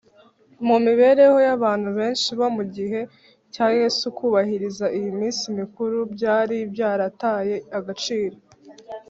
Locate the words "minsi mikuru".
5.19-5.97